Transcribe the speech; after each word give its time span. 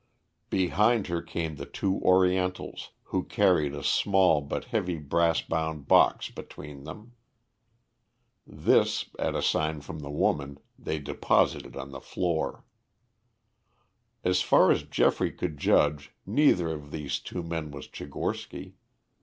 Behind 0.49 1.05
her 1.05 1.21
came 1.21 1.57
the 1.57 1.67
two 1.67 1.99
Orientals, 2.01 2.89
who 3.03 3.21
carried 3.23 3.75
a 3.75 3.83
small 3.83 4.41
but 4.41 4.65
heavy 4.73 4.97
brass 4.97 5.41
bound 5.43 5.87
box 5.87 6.31
between 6.31 6.85
them. 6.85 7.13
This, 8.47 9.11
at 9.19 9.35
a 9.35 9.43
sign 9.43 9.79
from 9.81 9.99
the 9.99 10.09
woman, 10.09 10.57
they 10.75 10.97
deposited 10.97 11.77
on 11.77 11.91
the 11.91 12.01
floor. 12.01 12.65
As 14.23 14.41
far 14.41 14.71
as 14.71 14.81
Geoffrey 14.81 15.31
could 15.31 15.59
judge 15.59 16.11
neither 16.25 16.69
of 16.69 16.89
these 16.89 17.21
men 17.35 17.69
was 17.69 17.87
Tchigorsky. 17.87 18.73